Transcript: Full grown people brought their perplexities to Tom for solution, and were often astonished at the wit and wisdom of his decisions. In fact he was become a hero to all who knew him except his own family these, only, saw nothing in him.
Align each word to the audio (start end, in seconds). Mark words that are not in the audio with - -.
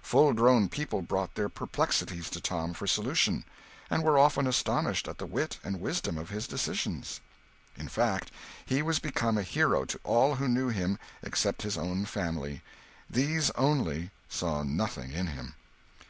Full 0.00 0.32
grown 0.32 0.70
people 0.70 1.02
brought 1.02 1.34
their 1.34 1.50
perplexities 1.50 2.30
to 2.30 2.40
Tom 2.40 2.72
for 2.72 2.86
solution, 2.86 3.44
and 3.90 4.02
were 4.02 4.18
often 4.18 4.46
astonished 4.46 5.06
at 5.06 5.18
the 5.18 5.26
wit 5.26 5.58
and 5.62 5.82
wisdom 5.82 6.16
of 6.16 6.30
his 6.30 6.46
decisions. 6.48 7.20
In 7.76 7.88
fact 7.88 8.30
he 8.64 8.80
was 8.80 8.98
become 9.00 9.36
a 9.36 9.42
hero 9.42 9.84
to 9.84 10.00
all 10.02 10.36
who 10.36 10.48
knew 10.48 10.68
him 10.70 10.98
except 11.22 11.60
his 11.60 11.76
own 11.76 12.06
family 12.06 12.62
these, 13.10 13.50
only, 13.50 14.10
saw 14.30 14.62
nothing 14.62 15.12
in 15.12 15.26
him. 15.26 15.56